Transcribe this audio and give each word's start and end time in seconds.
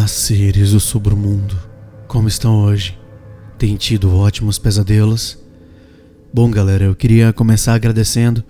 Olá, 0.00 0.08
seres 0.08 0.70
do 0.70 0.80
submundo. 0.80 1.54
Como 2.08 2.26
estão 2.26 2.64
hoje? 2.64 2.98
Tem 3.58 3.76
tido 3.76 4.16
ótimos 4.16 4.58
pesadelos? 4.58 5.36
Bom, 6.32 6.50
galera, 6.50 6.84
eu 6.84 6.96
queria 6.96 7.34
começar 7.34 7.74
agradecendo 7.74 8.42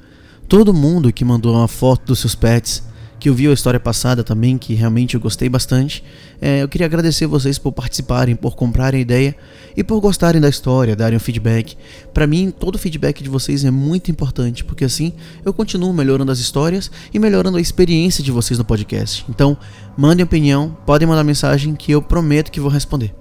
todo 0.47 0.73
mundo 0.73 1.13
que 1.13 1.25
mandou 1.25 1.57
uma 1.57 1.67
foto 1.67 2.07
dos 2.07 2.21
seus 2.21 2.37
pets 2.37 2.85
que 3.21 3.29
ouviu 3.29 3.51
a 3.51 3.55
história 3.55 3.79
passada 3.79 4.25
também, 4.25 4.57
que 4.57 4.73
realmente 4.73 5.15
eu 5.15 5.21
gostei 5.21 5.47
bastante. 5.47 6.03
É, 6.41 6.63
eu 6.63 6.69
queria 6.69 6.87
agradecer 6.87 7.27
vocês 7.27 7.59
por 7.59 7.71
participarem, 7.71 8.35
por 8.35 8.57
comprarem 8.57 8.99
a 8.99 9.03
ideia 9.03 9.37
e 9.77 9.85
por 9.85 10.01
gostarem 10.01 10.41
da 10.41 10.49
história, 10.49 10.97
darem 10.97 11.19
um 11.19 11.21
feedback. 11.21 11.77
Para 12.15 12.27
mim, 12.27 12.51
todo 12.51 12.77
o 12.77 12.79
feedback 12.79 13.23
de 13.23 13.29
vocês 13.29 13.63
é 13.63 13.71
muito 13.71 14.11
importante, 14.11 14.65
porque 14.65 14.87
assim 14.87 15.13
eu 15.45 15.53
continuo 15.53 15.93
melhorando 15.93 16.33
as 16.33 16.39
histórias 16.39 16.91
e 17.13 17.19
melhorando 17.19 17.59
a 17.59 17.61
experiência 17.61 18.25
de 18.25 18.33
vocês 18.33 18.59
no 18.59 18.65
podcast. 18.65 19.25
Então, 19.29 19.57
mandem 19.99 20.25
opinião, 20.25 20.75
podem 20.87 21.07
mandar 21.07 21.23
mensagem 21.23 21.75
que 21.75 21.93
eu 21.93 22.01
prometo 22.01 22.51
que 22.51 22.59
vou 22.59 22.71
responder. 22.71 23.15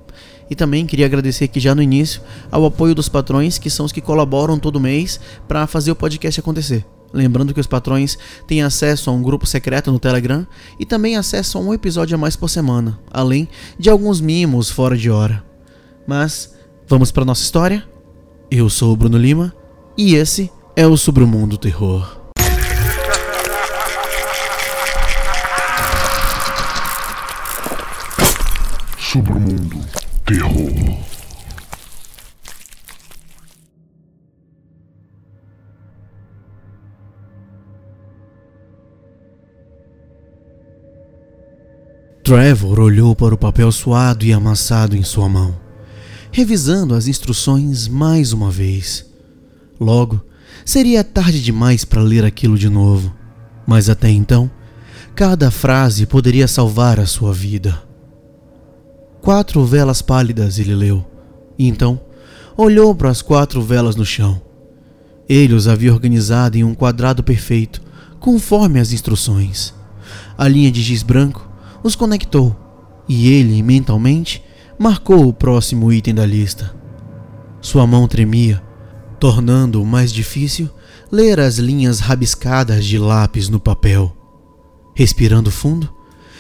E 0.49 0.55
também 0.55 0.87
queria 0.87 1.05
agradecer 1.05 1.43
aqui 1.43 1.59
já 1.59 1.75
no 1.75 1.81
início 1.81 2.21
ao 2.49 2.65
apoio 2.65 2.95
dos 2.95 3.09
patrões, 3.09 3.59
que 3.59 3.69
são 3.69 3.85
os 3.85 3.91
que 3.91 4.01
colaboram 4.01 4.57
todo 4.57 4.79
mês 4.79 5.19
para 5.47 5.67
fazer 5.67 5.91
o 5.91 5.95
podcast 5.95 6.39
acontecer. 6.39 6.85
Lembrando 7.11 7.53
que 7.53 7.59
os 7.59 7.67
patrões 7.67 8.17
têm 8.47 8.61
acesso 8.61 9.09
a 9.09 9.13
um 9.13 9.21
grupo 9.21 9.45
secreto 9.45 9.91
no 9.91 9.99
Telegram 9.99 10.45
e 10.79 10.85
também 10.85 11.17
acesso 11.17 11.57
a 11.57 11.61
um 11.61 11.73
episódio 11.73 12.15
a 12.15 12.17
mais 12.17 12.35
por 12.35 12.49
semana, 12.49 12.99
além 13.11 13.49
de 13.77 13.89
alguns 13.89 14.21
mimos 14.21 14.69
fora 14.69 14.97
de 14.97 15.09
hora. 15.09 15.43
Mas 16.07 16.53
vamos 16.87 17.11
para 17.11 17.25
nossa 17.25 17.43
história? 17.43 17.83
Eu 18.51 18.69
sou 18.69 18.93
o 18.93 18.97
Bruno 18.97 19.17
Lima 19.17 19.53
e 19.97 20.15
esse 20.15 20.51
é 20.75 20.85
o 20.87 20.97
Sobre 20.97 21.23
o 21.23 21.27
Mundo 21.27 21.57
Terror. 21.57 22.19
Sobre 28.97 29.31
o 29.31 29.39
Mundo 29.39 29.85
Terror. 30.25 31.18
Trevor 42.29 42.79
olhou 42.79 43.15
para 43.15 43.33
o 43.33 43.37
papel 43.39 43.71
suado 43.71 44.23
e 44.23 44.31
amassado 44.31 44.95
em 44.95 45.01
sua 45.01 45.27
mão, 45.27 45.59
revisando 46.31 46.93
as 46.93 47.07
instruções 47.07 47.87
mais 47.87 48.31
uma 48.33 48.51
vez. 48.51 49.03
Logo, 49.81 50.21
seria 50.63 51.03
tarde 51.03 51.41
demais 51.41 51.83
para 51.83 52.03
ler 52.03 52.23
aquilo 52.23 52.55
de 52.55 52.69
novo, 52.69 53.11
mas 53.65 53.89
até 53.89 54.11
então, 54.11 54.47
cada 55.15 55.49
frase 55.49 56.05
poderia 56.05 56.47
salvar 56.47 56.99
a 56.99 57.07
sua 57.07 57.33
vida. 57.33 57.81
Quatro 59.21 59.65
velas 59.65 60.03
pálidas 60.03 60.59
ele 60.59 60.75
leu, 60.75 61.03
e 61.57 61.67
então 61.67 61.99
olhou 62.55 62.93
para 62.93 63.09
as 63.09 63.23
quatro 63.23 63.59
velas 63.59 63.95
no 63.95 64.05
chão. 64.05 64.39
Ele 65.27 65.55
os 65.55 65.67
havia 65.67 65.91
organizado 65.91 66.59
em 66.59 66.63
um 66.63 66.75
quadrado 66.75 67.23
perfeito, 67.23 67.81
conforme 68.19 68.79
as 68.79 68.91
instruções. 68.91 69.73
A 70.37 70.47
linha 70.47 70.71
de 70.71 70.83
giz 70.83 71.01
branco 71.01 71.48
os 71.83 71.95
conectou 71.95 72.55
e 73.09 73.31
ele, 73.33 73.63
mentalmente, 73.63 74.43
marcou 74.77 75.27
o 75.27 75.33
próximo 75.33 75.91
item 75.91 76.13
da 76.13 76.25
lista. 76.25 76.75
Sua 77.59 77.87
mão 77.87 78.07
tremia, 78.07 78.61
tornando-o 79.19 79.85
mais 79.85 80.13
difícil 80.13 80.69
ler 81.11 81.39
as 81.39 81.57
linhas 81.57 81.99
rabiscadas 81.99 82.85
de 82.85 82.99
lápis 82.99 83.49
no 83.49 83.59
papel. 83.59 84.15
Respirando 84.95 85.49
fundo, 85.49 85.91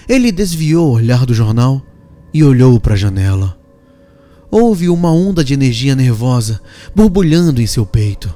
ele 0.07 0.31
desviou 0.31 0.89
o 0.89 0.93
olhar 0.93 1.25
do 1.25 1.33
jornal 1.33 1.81
e 2.31 2.43
olhou 2.43 2.79
para 2.79 2.93
a 2.93 2.97
janela. 2.97 3.57
Houve 4.51 4.89
uma 4.89 5.11
onda 5.11 5.43
de 5.43 5.53
energia 5.53 5.95
nervosa 5.95 6.61
borbulhando 6.95 7.61
em 7.61 7.67
seu 7.67 7.85
peito. 7.85 8.33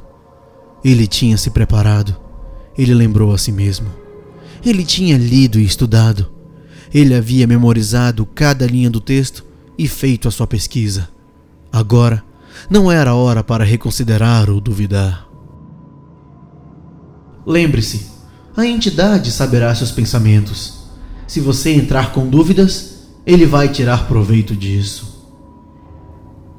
Ele 0.84 1.08
tinha 1.08 1.38
se 1.38 1.50
preparado. 1.50 2.16
Ele 2.78 2.94
lembrou 2.94 3.32
a 3.32 3.38
si 3.38 3.52
mesmo. 3.52 3.88
Ele 4.66 4.84
tinha 4.84 5.18
lido 5.18 5.60
e 5.60 5.66
estudado. 5.66 6.32
Ele 6.94 7.16
havia 7.16 7.48
memorizado 7.48 8.26
cada 8.26 8.68
linha 8.68 8.90
do 8.90 9.00
texto 9.00 9.44
e 9.78 9.88
feito 9.88 10.28
a 10.28 10.32
sua 10.32 10.46
pesquisa. 10.46 11.10
Agora, 11.72 12.24
não 12.70 12.92
era 12.92 13.16
hora 13.16 13.44
para 13.44 13.64
reconsiderar 13.64 14.50
ou 14.50 14.62
duvidar. 14.62 15.28
Lembre-se, 17.46 18.12
a 18.56 18.66
entidade 18.66 19.32
saberá 19.32 19.74
seus 19.74 19.92
pensamentos. 19.92 20.84
Se 21.26 21.40
você 21.40 21.74
entrar 21.74 22.12
com 22.12 22.28
dúvidas, 22.28 23.08
ele 23.26 23.46
vai 23.46 23.70
tirar 23.70 24.08
proveito 24.08 24.56
disso. 24.56 25.14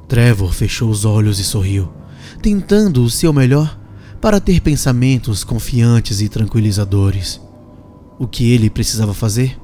Trevor 0.07 0.53
fechou 0.53 0.89
os 0.89 1.05
olhos 1.05 1.39
e 1.39 1.43
sorriu, 1.43 1.89
tentando 2.41 3.03
o 3.03 3.09
seu 3.09 3.31
melhor 3.31 3.79
para 4.19 4.39
ter 4.39 4.59
pensamentos 4.59 5.43
confiantes 5.43 6.21
e 6.21 6.27
tranquilizadores. 6.27 7.39
O 8.19 8.27
que 8.27 8.51
ele 8.51 8.69
precisava 8.69 9.13
fazer 9.13 9.57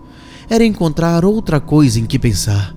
era 0.51 0.65
encontrar 0.65 1.23
outra 1.23 1.61
coisa 1.61 1.97
em 1.97 2.05
que 2.05 2.19
pensar. 2.19 2.75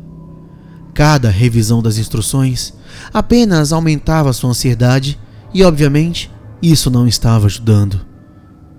Cada 0.94 1.28
revisão 1.28 1.82
das 1.82 1.98
instruções 1.98 2.72
apenas 3.12 3.72
aumentava 3.72 4.32
sua 4.32 4.50
ansiedade 4.50 5.18
e, 5.52 5.64
obviamente, 5.64 6.30
isso 6.62 6.88
não 6.88 7.04
estava 7.04 7.46
ajudando. 7.46 8.00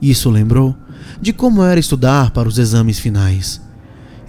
Isso 0.02 0.30
lembrou 0.30 0.74
de 1.22 1.34
como 1.34 1.62
era 1.62 1.78
estudar 1.78 2.32
para 2.32 2.48
os 2.48 2.58
exames 2.58 2.98
finais. 2.98 3.62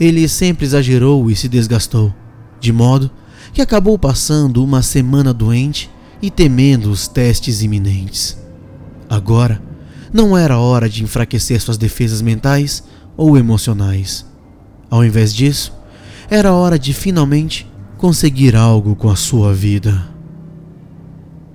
Ele 0.01 0.27
sempre 0.27 0.67
exagerou 0.67 1.31
e 1.31 1.37
se 1.37 1.49
desgastou, 1.49 2.13
de 2.59 2.73
modo 2.73 3.09
que 3.53 3.63
acabou 3.63 3.97
passando 3.97 4.65
uma 4.65 4.83
semana 4.83 5.33
doente 5.33 5.89
e 6.21 6.29
temendo 6.29 6.91
os 6.91 7.07
testes 7.07 7.63
iminentes. 7.63 8.37
Agora, 9.09 9.63
não 10.13 10.37
era 10.37 10.59
hora 10.59 10.89
de 10.89 11.05
enfraquecer 11.05 11.61
suas 11.61 11.79
defesas 11.79 12.21
mentais 12.21 12.83
ou 13.17 13.39
emocionais. 13.39 14.27
Ao 14.91 15.05
invés 15.05 15.35
disso, 15.35 15.73
era 16.31 16.53
hora 16.53 16.79
de 16.79 16.93
finalmente 16.93 17.71
conseguir 17.99 18.55
algo 18.57 18.95
com 18.95 19.09
a 19.09 19.17
sua 19.17 19.53
vida. 19.55 20.07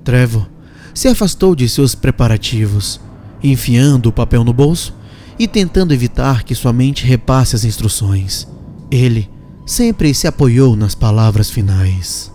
Trevor 0.04 0.48
se 0.94 1.08
afastou 1.08 1.56
de 1.56 1.70
seus 1.70 1.96
preparativos, 1.96 3.00
enfiando 3.44 4.10
o 4.10 4.14
papel 4.14 4.44
no 4.44 4.54
bolso 4.54 4.94
e 5.40 5.48
tentando 5.48 5.94
evitar 5.94 6.44
que 6.44 6.56
sua 6.56 6.74
mente 6.74 7.06
repasse 7.06 7.56
as 7.56 7.64
instruções. 7.64 8.48
Ele 8.90 9.30
sempre 9.66 10.14
se 10.14 10.28
apoiou 10.28 10.76
nas 10.76 10.94
palavras 10.96 11.50
finais. 11.50 12.32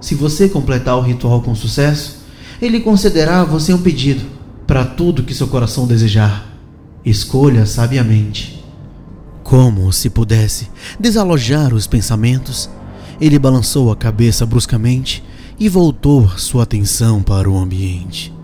Se 0.00 0.14
você 0.14 0.48
completar 0.48 0.96
o 0.96 1.00
ritual 1.00 1.40
com 1.40 1.54
sucesso, 1.54 2.18
ele 2.60 2.80
concederá 2.80 3.40
a 3.40 3.44
você 3.44 3.72
um 3.72 3.80
pedido 3.80 4.24
para 4.66 4.84
tudo 4.84 5.22
que 5.22 5.34
seu 5.34 5.48
coração 5.48 5.86
desejar. 5.86 6.46
Escolha 7.04 7.66
sabiamente. 7.66 8.55
Como 9.46 9.92
se 9.92 10.10
pudesse 10.10 10.68
desalojar 10.98 11.72
os 11.72 11.86
pensamentos, 11.86 12.68
ele 13.20 13.38
balançou 13.38 13.92
a 13.92 13.96
cabeça 13.96 14.44
bruscamente 14.44 15.22
e 15.56 15.68
voltou 15.68 16.28
sua 16.30 16.64
atenção 16.64 17.22
para 17.22 17.48
o 17.48 17.56
ambiente. 17.56 18.34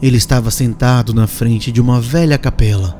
Ele 0.00 0.16
estava 0.16 0.52
sentado 0.52 1.12
na 1.12 1.26
frente 1.26 1.72
de 1.72 1.80
uma 1.80 2.00
velha 2.00 2.38
capela, 2.38 2.96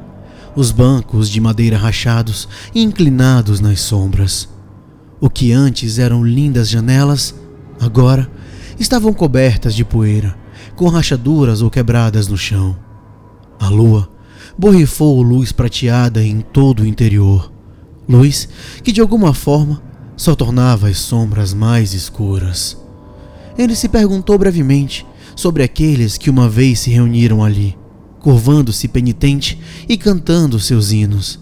os 0.57 0.73
bancos 0.73 1.31
de 1.31 1.41
madeira 1.41 1.79
rachados 1.79 2.49
e 2.75 2.83
inclinados 2.83 3.61
nas 3.61 3.81
sombras. 3.81 4.49
O 5.21 5.31
que 5.31 5.53
antes 5.53 6.01
eram 6.01 6.25
lindas 6.25 6.69
janelas, 6.69 7.33
agora 7.79 8.29
estavam 8.77 9.13
cobertas 9.13 9.77
de 9.77 9.85
poeira, 9.85 10.37
com 10.75 10.89
rachaduras 10.89 11.63
ou 11.63 11.71
quebradas 11.71 12.27
no 12.27 12.37
chão. 12.37 12.77
A 13.61 13.69
lua 13.69 14.11
borrifou 14.59 15.23
luz 15.23 15.53
prateada 15.53 16.23
em 16.23 16.41
todo 16.41 16.81
o 16.81 16.87
interior, 16.87 17.53
luz 18.09 18.49
que 18.83 18.93
de 18.93 19.01
alguma 19.01 19.33
forma 19.33 19.83
só 20.17 20.35
tornava 20.35 20.89
as 20.89 20.99
sombras 20.99 21.55
mais 21.55 21.95
escuras. 21.95 22.77
Ele 23.57 23.75
se 23.75 23.89
perguntou 23.89 24.37
brevemente 24.39 25.07
sobre 25.35 25.63
aqueles 25.63 26.19
que 26.19 26.29
uma 26.29 26.49
vez 26.49 26.81
se 26.81 26.91
reuniram 26.91 27.43
ali, 27.43 27.77
curvando-se 28.19 28.87
penitente 28.87 29.59
e 29.89 29.97
cantando 29.97 30.61
seus 30.61 30.93
hinos. 30.93 31.41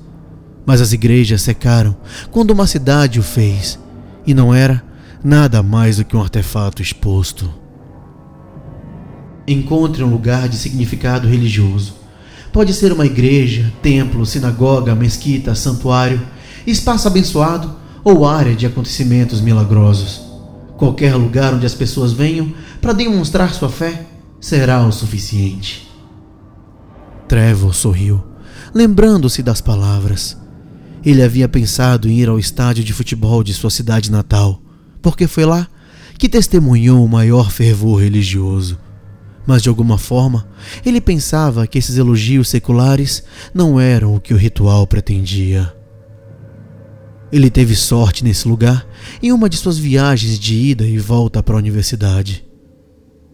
Mas 0.64 0.80
as 0.80 0.92
igrejas 0.92 1.42
secaram 1.42 1.96
quando 2.30 2.52
uma 2.52 2.66
cidade 2.66 3.18
o 3.18 3.22
fez, 3.22 3.78
e 4.26 4.32
não 4.32 4.54
era 4.54 4.84
nada 5.24 5.62
mais 5.62 5.96
do 5.96 6.04
que 6.04 6.16
um 6.16 6.22
artefato 6.22 6.80
exposto. 6.80 7.52
Encontre 9.46 10.04
um 10.04 10.10
lugar 10.10 10.48
de 10.48 10.56
significado 10.56 11.26
religioso 11.26 11.97
Pode 12.58 12.74
ser 12.74 12.92
uma 12.92 13.06
igreja, 13.06 13.72
templo, 13.80 14.26
sinagoga, 14.26 14.92
mesquita, 14.92 15.54
santuário, 15.54 16.20
espaço 16.66 17.06
abençoado 17.06 17.76
ou 18.02 18.26
área 18.26 18.52
de 18.52 18.66
acontecimentos 18.66 19.40
milagrosos. 19.40 20.22
Qualquer 20.76 21.14
lugar 21.14 21.54
onde 21.54 21.64
as 21.64 21.74
pessoas 21.76 22.12
venham 22.12 22.52
para 22.80 22.92
demonstrar 22.92 23.54
sua 23.54 23.68
fé 23.68 24.08
será 24.40 24.84
o 24.84 24.90
suficiente. 24.90 25.88
Trevor 27.28 27.72
sorriu, 27.76 28.24
lembrando-se 28.74 29.40
das 29.40 29.60
palavras. 29.60 30.36
Ele 31.04 31.22
havia 31.22 31.48
pensado 31.48 32.08
em 32.08 32.18
ir 32.18 32.28
ao 32.28 32.40
estádio 32.40 32.82
de 32.82 32.92
futebol 32.92 33.44
de 33.44 33.54
sua 33.54 33.70
cidade 33.70 34.10
natal, 34.10 34.60
porque 35.00 35.28
foi 35.28 35.44
lá 35.44 35.68
que 36.18 36.28
testemunhou 36.28 37.04
o 37.04 37.08
maior 37.08 37.52
fervor 37.52 38.00
religioso. 38.00 38.76
Mas 39.48 39.62
de 39.62 39.70
alguma 39.70 39.96
forma, 39.96 40.46
ele 40.84 41.00
pensava 41.00 41.66
que 41.66 41.78
esses 41.78 41.96
elogios 41.96 42.50
seculares 42.50 43.24
não 43.54 43.80
eram 43.80 44.14
o 44.14 44.20
que 44.20 44.34
o 44.34 44.36
ritual 44.36 44.86
pretendia. 44.86 45.74
Ele 47.32 47.48
teve 47.48 47.74
sorte 47.74 48.22
nesse 48.22 48.46
lugar 48.46 48.86
em 49.22 49.32
uma 49.32 49.48
de 49.48 49.56
suas 49.56 49.78
viagens 49.78 50.38
de 50.38 50.54
ida 50.54 50.86
e 50.86 50.98
volta 50.98 51.42
para 51.42 51.54
a 51.54 51.58
universidade. 51.58 52.46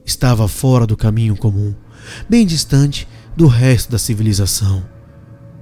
Estava 0.07 0.47
fora 0.47 0.87
do 0.87 0.97
caminho 0.97 1.37
comum, 1.37 1.75
bem 2.31 2.47
distante 2.47 3.09
do 3.37 3.49
resto 3.49 3.91
da 3.91 3.99
civilização. 3.99 4.85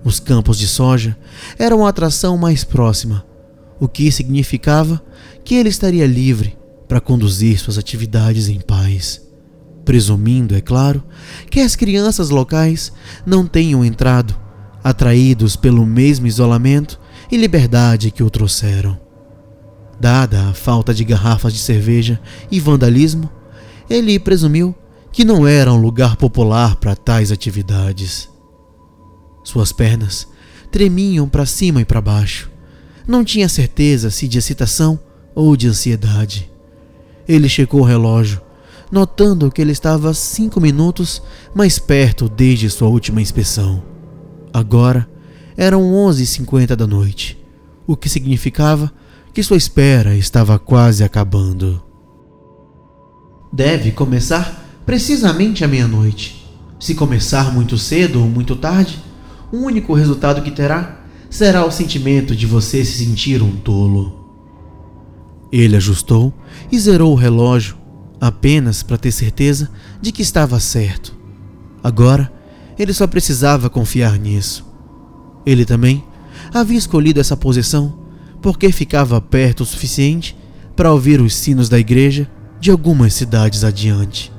Os 0.04 0.20
campos 0.20 0.58
de 0.58 0.68
soja 0.68 1.16
eram 1.58 1.86
a 1.86 1.88
atração 1.88 2.36
mais 2.36 2.62
próxima, 2.62 3.24
o 3.80 3.88
que 3.88 4.12
significava 4.12 5.02
que 5.46 5.54
ele 5.54 5.70
estaria 5.70 6.06
livre 6.06 6.58
para 6.86 7.00
conduzir 7.00 7.58
suas 7.58 7.78
atividades 7.78 8.50
em 8.50 8.60
paz. 8.60 9.31
Presumindo, 9.84 10.54
é 10.54 10.60
claro, 10.60 11.02
que 11.50 11.60
as 11.60 11.74
crianças 11.74 12.30
locais 12.30 12.92
não 13.26 13.46
tenham 13.46 13.84
entrado, 13.84 14.34
atraídos 14.82 15.56
pelo 15.56 15.84
mesmo 15.84 16.26
isolamento 16.26 17.00
e 17.30 17.36
liberdade 17.36 18.10
que 18.10 18.22
o 18.22 18.30
trouxeram. 18.30 19.00
Dada 19.98 20.48
a 20.48 20.54
falta 20.54 20.92
de 20.92 21.04
garrafas 21.04 21.52
de 21.52 21.58
cerveja 21.58 22.20
e 22.50 22.58
vandalismo, 22.58 23.30
ele 23.88 24.18
presumiu 24.18 24.74
que 25.12 25.24
não 25.24 25.46
era 25.46 25.72
um 25.72 25.80
lugar 25.80 26.16
popular 26.16 26.76
para 26.76 26.96
tais 26.96 27.30
atividades. 27.30 28.28
Suas 29.44 29.72
pernas 29.72 30.26
tremiam 30.70 31.28
para 31.28 31.44
cima 31.44 31.80
e 31.80 31.84
para 31.84 32.00
baixo. 32.00 32.50
Não 33.06 33.24
tinha 33.24 33.48
certeza 33.48 34.10
se 34.10 34.26
de 34.26 34.38
excitação 34.38 34.98
ou 35.34 35.56
de 35.56 35.68
ansiedade. 35.68 36.50
Ele 37.28 37.48
checou 37.48 37.80
o 37.80 37.84
relógio, 37.84 38.40
notando 38.92 39.50
que 39.50 39.62
ele 39.62 39.72
estava 39.72 40.12
cinco 40.12 40.60
minutos 40.60 41.22
mais 41.54 41.78
perto 41.78 42.28
desde 42.28 42.68
sua 42.68 42.88
última 42.88 43.22
inspeção. 43.22 43.82
Agora 44.52 45.08
eram 45.56 45.82
11h50 45.82 46.76
da 46.76 46.86
noite, 46.86 47.42
o 47.86 47.96
que 47.96 48.10
significava 48.10 48.92
que 49.32 49.42
sua 49.42 49.56
espera 49.56 50.14
estava 50.14 50.58
quase 50.58 51.02
acabando. 51.02 51.82
Deve 53.50 53.92
começar 53.92 54.62
precisamente 54.84 55.64
à 55.64 55.68
meia-noite. 55.68 56.46
Se 56.78 56.94
começar 56.94 57.52
muito 57.52 57.78
cedo 57.78 58.20
ou 58.20 58.28
muito 58.28 58.56
tarde, 58.56 59.02
o 59.50 59.56
único 59.56 59.94
resultado 59.94 60.42
que 60.42 60.50
terá 60.50 61.00
será 61.30 61.64
o 61.64 61.70
sentimento 61.70 62.36
de 62.36 62.46
você 62.46 62.84
se 62.84 63.04
sentir 63.04 63.42
um 63.42 63.56
tolo. 63.56 64.20
Ele 65.50 65.76
ajustou 65.76 66.32
e 66.70 66.78
zerou 66.78 67.12
o 67.12 67.16
relógio 67.16 67.81
apenas 68.22 68.84
para 68.84 68.96
ter 68.96 69.10
certeza 69.10 69.68
de 70.00 70.12
que 70.12 70.22
estava 70.22 70.60
certo. 70.60 71.12
Agora, 71.82 72.32
ele 72.78 72.92
só 72.92 73.04
precisava 73.04 73.68
confiar 73.68 74.16
nisso. 74.16 74.64
Ele 75.44 75.64
também 75.64 76.04
havia 76.54 76.78
escolhido 76.78 77.18
essa 77.18 77.36
posição 77.36 77.98
porque 78.40 78.70
ficava 78.70 79.20
perto 79.20 79.62
o 79.62 79.66
suficiente 79.66 80.36
para 80.76 80.92
ouvir 80.92 81.20
os 81.20 81.34
sinos 81.34 81.68
da 81.68 81.80
igreja 81.80 82.30
de 82.60 82.70
algumas 82.70 83.12
cidades 83.12 83.64
adiante. 83.64 84.32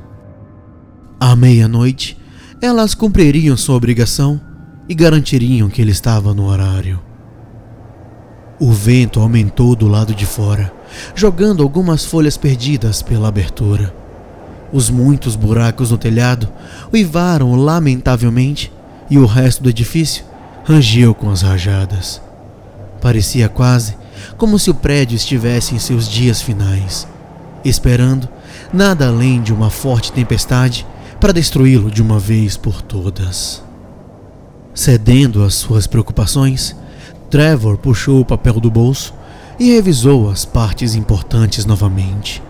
À 1.20 1.36
meia-noite, 1.36 2.18
elas 2.62 2.96
cumpririam 2.96 3.58
sua 3.58 3.76
obrigação 3.76 4.40
e 4.88 4.96
garantiriam 4.96 5.70
que 5.70 5.82
ele 5.82 5.92
estava 5.92 6.34
no 6.34 6.46
horário. 6.46 7.02
O 8.60 8.72
vento 8.72 9.20
aumentou 9.20 9.76
do 9.76 9.88
lado 9.88 10.14
de 10.14 10.26
fora, 10.26 10.72
jogando 11.16 11.64
algumas 11.64 12.06
folhas 12.06 12.38
perdidas 12.38 13.02
pela 13.02 13.28
abertura. 13.28 13.94
Os 14.72 14.90
muitos 14.90 15.36
buracos 15.36 15.92
no 15.92 15.98
telhado 15.98 16.50
uivaram 16.92 17.56
lamentavelmente 17.56 18.72
e 19.10 19.18
o 19.18 19.26
resto 19.26 19.64
do 19.64 19.70
edifício 19.70 20.24
rangeu 20.64 21.14
com 21.14 21.30
as 21.30 21.42
rajadas. 21.42 22.22
Parecia 23.02 23.50
quase 23.50 23.96
como 24.38 24.58
se 24.58 24.70
o 24.70 24.74
prédio 24.74 25.16
estivesse 25.16 25.76
em 25.76 25.80
seus 25.80 26.08
dias 26.08 26.42
finais, 26.42 27.08
esperando 27.66 28.30
nada 28.72 29.08
além 29.08 29.42
de 29.42 29.54
uma 29.54 29.70
forte 29.70 30.12
tempestade 30.12 30.86
para 31.20 31.34
destruí-lo 31.34 31.92
de 31.92 32.02
uma 32.02 32.20
vez 32.20 32.58
por 32.58 32.82
todas. 32.82 33.64
Cedendo 34.74 35.44
às 35.44 35.54
suas 35.54 35.86
preocupações, 35.86 36.76
Trevor 37.34 37.80
puxou 37.80 38.20
o 38.20 38.26
papel 38.26 38.60
do 38.60 38.70
bolso 38.70 39.12
e 39.60 39.72
revisou 39.72 40.30
as 40.30 40.46
partes 40.46 40.94
importantes 40.94 41.66
novamente. 41.66 42.44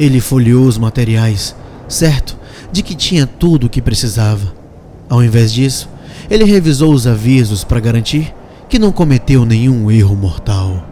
Ele 0.00 0.18
folheou 0.18 0.64
os 0.64 0.78
materiais, 0.78 1.54
certo 1.86 2.34
de 2.72 2.82
que 2.82 2.94
tinha 2.94 3.26
tudo 3.26 3.66
o 3.66 3.68
que 3.68 3.82
precisava. 3.82 4.54
Ao 5.10 5.22
invés 5.22 5.52
disso, 5.52 5.90
ele 6.30 6.44
revisou 6.44 6.94
os 6.94 7.06
avisos 7.06 7.64
para 7.64 7.80
garantir 7.80 8.34
que 8.66 8.78
não 8.78 8.90
cometeu 8.92 9.44
nenhum 9.44 9.90
erro 9.90 10.16
mortal. 10.16 10.82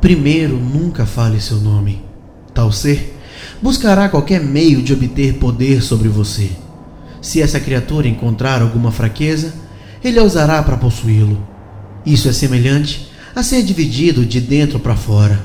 Primeiro, 0.00 0.56
nunca 0.56 1.04
fale 1.04 1.40
seu 1.40 1.56
nome. 1.56 2.04
Tal 2.54 2.70
ser 2.70 3.18
buscará 3.60 4.08
qualquer 4.08 4.40
meio 4.40 4.80
de 4.80 4.92
obter 4.92 5.40
poder 5.40 5.82
sobre 5.82 6.06
você. 6.06 6.52
Se 7.20 7.42
essa 7.42 7.58
criatura 7.58 8.06
encontrar 8.06 8.62
alguma 8.62 8.92
fraqueza, 8.92 9.52
ele 10.04 10.20
a 10.20 10.22
usará 10.22 10.62
para 10.62 10.76
possuí-lo. 10.76 11.53
Isso 12.04 12.28
é 12.28 12.32
semelhante 12.32 13.10
a 13.34 13.42
ser 13.42 13.62
dividido 13.62 14.24
de 14.24 14.40
dentro 14.40 14.78
para 14.78 14.96
fora, 14.96 15.44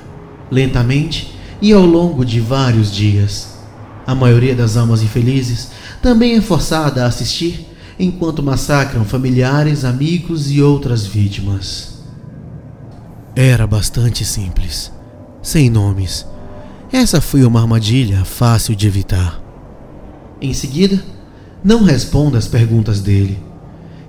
lentamente 0.51 1.33
e 1.61 1.71
ao 1.73 1.85
longo 1.85 2.23
de 2.23 2.39
vários 2.39 2.91
dias. 2.91 3.57
A 4.06 4.13
maioria 4.13 4.56
das 4.56 4.77
almas 4.77 5.01
infelizes 5.01 5.69
também 6.01 6.35
é 6.35 6.41
forçada 6.41 7.03
a 7.03 7.07
assistir 7.07 7.65
enquanto 8.00 8.41
massacram 8.44 9.03
familiares, 9.03 9.83
amigos 9.83 10.50
e 10.51 10.61
outras 10.61 11.06
vítimas. 11.06 12.00
Era 13.35 13.67
bastante 13.67 14.25
simples, 14.25 14.91
sem 15.41 15.69
nomes. 15.69 16.25
Essa 16.91 17.21
foi 17.21 17.44
uma 17.44 17.61
armadilha 17.61 18.25
fácil 18.25 18.75
de 18.75 18.88
evitar. 18.88 19.41
Em 20.41 20.53
seguida, 20.53 21.03
não 21.63 21.83
responda 21.83 22.37
às 22.37 22.47
perguntas 22.47 23.01
dele 23.01 23.49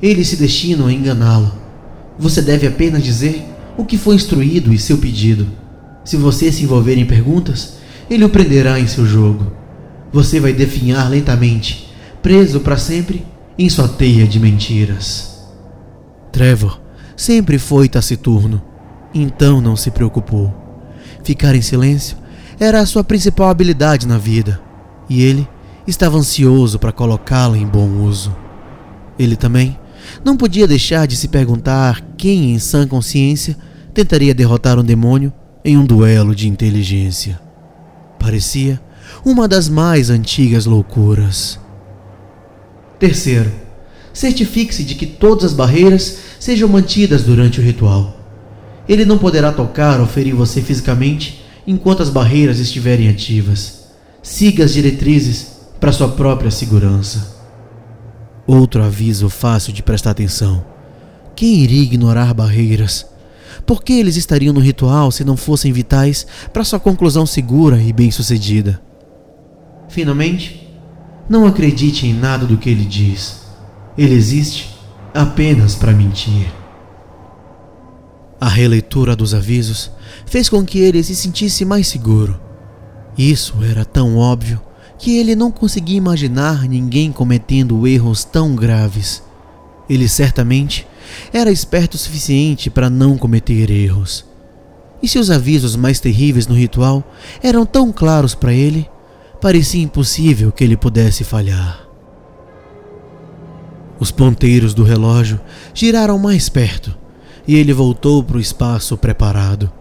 eles 0.02 0.28
se 0.28 0.36
destinam 0.36 0.86
a 0.86 0.92
enganá-lo. 0.92 1.52
Você 2.20 2.42
deve 2.42 2.66
apenas 2.66 3.02
dizer 3.02 3.42
o 3.78 3.84
que 3.84 3.96
foi 3.96 4.14
instruído 4.14 4.74
e 4.74 4.78
seu 4.78 4.98
pedido. 4.98 5.46
Se 6.04 6.18
você 6.18 6.52
se 6.52 6.64
envolver 6.64 6.98
em 6.98 7.06
perguntas, 7.06 7.78
ele 8.10 8.24
o 8.26 8.28
prenderá 8.28 8.78
em 8.78 8.86
seu 8.86 9.06
jogo. 9.06 9.50
Você 10.12 10.38
vai 10.38 10.52
definhar 10.52 11.08
lentamente, 11.08 11.90
preso 12.20 12.60
para 12.60 12.76
sempre 12.76 13.24
em 13.58 13.70
sua 13.70 13.88
teia 13.88 14.26
de 14.26 14.38
mentiras. 14.38 15.48
Trevor 16.30 16.78
sempre 17.16 17.58
foi 17.58 17.88
taciturno, 17.88 18.62
então 19.14 19.58
não 19.62 19.74
se 19.74 19.90
preocupou. 19.90 20.54
Ficar 21.24 21.54
em 21.54 21.62
silêncio 21.62 22.18
era 22.58 22.80
a 22.80 22.86
sua 22.86 23.02
principal 23.02 23.48
habilidade 23.48 24.06
na 24.06 24.18
vida, 24.18 24.60
e 25.08 25.22
ele 25.22 25.48
estava 25.86 26.18
ansioso 26.18 26.78
para 26.78 26.92
colocá-la 26.92 27.56
em 27.56 27.66
bom 27.66 27.88
uso. 28.02 28.36
Ele 29.18 29.36
também 29.36 29.78
não 30.24 30.36
podia 30.36 30.66
deixar 30.66 31.06
de 31.06 31.16
se 31.16 31.28
perguntar 31.28 32.00
quem, 32.16 32.52
em 32.52 32.58
sã 32.58 32.86
consciência, 32.86 33.56
tentaria 33.92 34.34
derrotar 34.34 34.78
um 34.78 34.84
demônio 34.84 35.32
em 35.64 35.76
um 35.76 35.84
duelo 35.84 36.34
de 36.34 36.48
inteligência. 36.48 37.40
Parecia 38.18 38.80
uma 39.24 39.48
das 39.48 39.68
mais 39.68 40.10
antigas 40.10 40.66
loucuras. 40.66 41.58
Terceiro, 42.98 43.50
certifique-se 44.12 44.84
de 44.84 44.94
que 44.94 45.06
todas 45.06 45.46
as 45.46 45.52
barreiras 45.52 46.18
sejam 46.38 46.68
mantidas 46.68 47.22
durante 47.22 47.60
o 47.60 47.62
ritual. 47.62 48.16
Ele 48.88 49.04
não 49.04 49.18
poderá 49.18 49.52
tocar 49.52 50.00
ou 50.00 50.06
ferir 50.06 50.34
você 50.34 50.60
fisicamente 50.60 51.44
enquanto 51.66 52.02
as 52.02 52.10
barreiras 52.10 52.58
estiverem 52.58 53.08
ativas. 53.08 53.84
Siga 54.22 54.64
as 54.64 54.72
diretrizes 54.72 55.46
para 55.78 55.92
sua 55.92 56.08
própria 56.08 56.50
segurança. 56.50 57.39
Outro 58.52 58.82
aviso 58.82 59.30
fácil 59.30 59.72
de 59.72 59.80
prestar 59.80 60.10
atenção. 60.10 60.64
Quem 61.36 61.60
iria 61.60 61.84
ignorar 61.84 62.34
barreiras? 62.34 63.06
Por 63.64 63.80
que 63.80 63.92
eles 63.92 64.16
estariam 64.16 64.52
no 64.52 64.58
ritual 64.58 65.12
se 65.12 65.22
não 65.22 65.36
fossem 65.36 65.72
vitais 65.72 66.26
para 66.52 66.64
sua 66.64 66.80
conclusão 66.80 67.24
segura 67.24 67.80
e 67.80 67.92
bem-sucedida? 67.92 68.82
Finalmente, 69.88 70.68
não 71.28 71.46
acredite 71.46 72.08
em 72.08 72.12
nada 72.12 72.44
do 72.44 72.56
que 72.56 72.68
ele 72.68 72.84
diz. 72.84 73.40
Ele 73.96 74.14
existe 74.14 74.76
apenas 75.14 75.76
para 75.76 75.92
mentir. 75.92 76.52
A 78.40 78.48
releitura 78.48 79.14
dos 79.14 79.32
avisos 79.32 79.92
fez 80.26 80.48
com 80.48 80.64
que 80.64 80.80
ele 80.80 81.04
se 81.04 81.14
sentisse 81.14 81.64
mais 81.64 81.86
seguro. 81.86 82.40
Isso 83.16 83.54
era 83.62 83.84
tão 83.84 84.16
óbvio 84.16 84.60
que 85.00 85.16
ele 85.16 85.34
não 85.34 85.50
conseguia 85.50 85.96
imaginar 85.96 86.68
ninguém 86.68 87.10
cometendo 87.10 87.86
erros 87.86 88.22
tão 88.22 88.54
graves. 88.54 89.22
Ele 89.88 90.06
certamente 90.06 90.86
era 91.32 91.50
esperto 91.50 91.94
o 91.94 91.98
suficiente 91.98 92.68
para 92.68 92.90
não 92.90 93.16
cometer 93.16 93.70
erros. 93.70 94.26
E 95.02 95.08
se 95.08 95.18
os 95.18 95.30
avisos 95.30 95.74
mais 95.74 95.98
terríveis 96.00 96.46
no 96.46 96.54
ritual 96.54 97.02
eram 97.42 97.64
tão 97.64 97.90
claros 97.90 98.34
para 98.34 98.52
ele, 98.52 98.86
parecia 99.40 99.82
impossível 99.82 100.52
que 100.52 100.62
ele 100.62 100.76
pudesse 100.76 101.24
falhar. 101.24 101.80
Os 103.98 104.10
ponteiros 104.10 104.74
do 104.74 104.84
relógio 104.84 105.40
giraram 105.72 106.18
mais 106.18 106.50
perto 106.50 106.94
e 107.48 107.56
ele 107.56 107.72
voltou 107.72 108.22
para 108.22 108.36
o 108.36 108.40
espaço 108.40 108.98
preparado. 108.98 109.72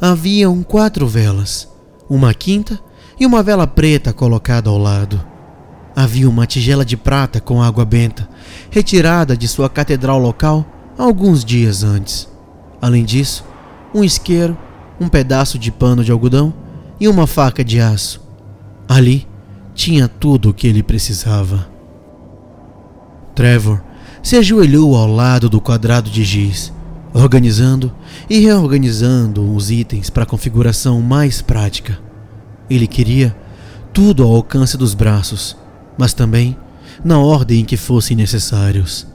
Haviam 0.00 0.62
quatro 0.62 1.08
velas, 1.08 1.68
uma 2.08 2.32
quinta 2.32 2.78
e 3.18 3.26
uma 3.26 3.42
vela 3.42 3.66
preta 3.66 4.12
colocada 4.12 4.70
ao 4.70 4.78
lado. 4.78 5.20
Havia 5.94 6.28
uma 6.28 6.46
tigela 6.46 6.84
de 6.84 6.96
prata 6.96 7.40
com 7.40 7.62
água 7.62 7.84
benta, 7.84 8.28
retirada 8.70 9.36
de 9.36 9.46
sua 9.46 9.68
catedral 9.68 10.18
local 10.18 10.66
alguns 10.98 11.44
dias 11.44 11.82
antes. 11.84 12.28
Além 12.80 13.04
disso, 13.04 13.44
um 13.94 14.02
isqueiro, 14.02 14.56
um 15.00 15.08
pedaço 15.08 15.58
de 15.58 15.70
pano 15.70 16.02
de 16.02 16.10
algodão 16.10 16.52
e 17.00 17.08
uma 17.08 17.26
faca 17.26 17.64
de 17.64 17.80
aço. 17.80 18.20
Ali 18.88 19.26
tinha 19.74 20.08
tudo 20.08 20.50
o 20.50 20.54
que 20.54 20.66
ele 20.66 20.82
precisava. 20.82 21.68
Trevor 23.34 23.82
se 24.22 24.36
ajoelhou 24.36 24.96
ao 24.96 25.06
lado 25.06 25.48
do 25.48 25.60
quadrado 25.60 26.08
de 26.08 26.24
giz, 26.24 26.72
organizando 27.12 27.92
e 28.28 28.40
reorganizando 28.40 29.54
os 29.54 29.70
itens 29.70 30.10
para 30.10 30.22
a 30.22 30.26
configuração 30.26 31.00
mais 31.00 31.42
prática. 31.42 32.03
Ele 32.68 32.86
queria 32.86 33.36
tudo 33.92 34.22
ao 34.22 34.34
alcance 34.34 34.76
dos 34.76 34.94
braços, 34.94 35.56
mas 35.96 36.12
também 36.12 36.56
na 37.04 37.18
ordem 37.18 37.60
em 37.60 37.64
que 37.64 37.76
fossem 37.76 38.16
necessários. 38.16 39.06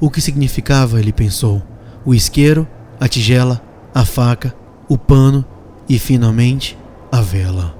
O 0.00 0.10
que 0.10 0.20
significava, 0.20 0.98
ele 0.98 1.12
pensou, 1.12 1.62
o 2.04 2.14
isqueiro, 2.14 2.66
a 2.98 3.06
tigela, 3.06 3.62
a 3.94 4.04
faca, 4.04 4.54
o 4.88 4.96
pano 4.96 5.44
e, 5.88 5.98
finalmente, 5.98 6.76
a 7.12 7.20
vela. 7.20 7.76